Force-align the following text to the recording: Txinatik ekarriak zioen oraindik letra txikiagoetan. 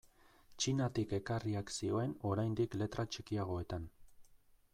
Txinatik 0.63 1.13
ekarriak 1.17 1.75
zioen 1.75 2.17
oraindik 2.31 2.79
letra 2.83 3.07
txikiagoetan. 3.15 3.87